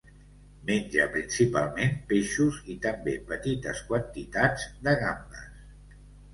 [0.69, 5.49] Menja principalment peixos i, també, petites quantitats de gambes.